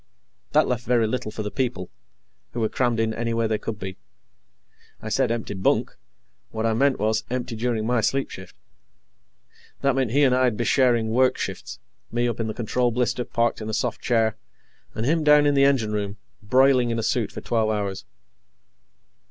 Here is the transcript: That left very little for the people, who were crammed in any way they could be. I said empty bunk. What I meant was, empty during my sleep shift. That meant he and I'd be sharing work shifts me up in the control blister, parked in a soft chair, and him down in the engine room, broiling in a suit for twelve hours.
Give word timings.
That 0.53 0.67
left 0.67 0.85
very 0.87 1.05
little 1.05 1.29
for 1.29 1.43
the 1.43 1.51
people, 1.51 1.91
who 2.53 2.59
were 2.59 2.69
crammed 2.69 2.99
in 2.99 3.13
any 3.13 3.35
way 3.35 3.45
they 3.45 3.59
could 3.59 3.77
be. 3.77 3.97
I 4.99 5.09
said 5.09 5.29
empty 5.29 5.53
bunk. 5.53 5.95
What 6.49 6.65
I 6.65 6.73
meant 6.73 6.97
was, 6.97 7.23
empty 7.29 7.55
during 7.55 7.85
my 7.85 8.01
sleep 8.01 8.31
shift. 8.31 8.55
That 9.81 9.95
meant 9.95 10.09
he 10.09 10.23
and 10.23 10.33
I'd 10.33 10.57
be 10.57 10.63
sharing 10.63 11.09
work 11.09 11.37
shifts 11.37 11.77
me 12.11 12.27
up 12.27 12.39
in 12.39 12.47
the 12.47 12.55
control 12.55 12.89
blister, 12.89 13.23
parked 13.23 13.61
in 13.61 13.69
a 13.69 13.75
soft 13.75 14.01
chair, 14.01 14.37
and 14.95 15.05
him 15.05 15.23
down 15.23 15.45
in 15.45 15.53
the 15.53 15.65
engine 15.65 15.91
room, 15.91 16.17
broiling 16.41 16.89
in 16.89 16.97
a 16.97 17.03
suit 17.03 17.31
for 17.31 17.41
twelve 17.41 17.69
hours. 17.69 18.03